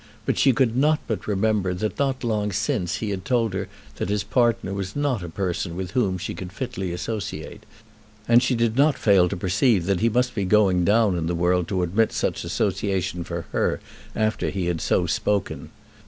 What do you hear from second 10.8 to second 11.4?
down in the